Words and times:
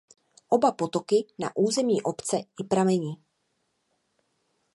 Oba 0.49 0.71
potoky 0.71 1.25
na 1.39 1.51
území 1.55 2.01
obce 2.01 2.37
i 2.59 2.63
pramení. 2.63 3.23